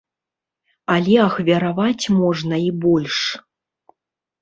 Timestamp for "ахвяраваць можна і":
1.27-2.75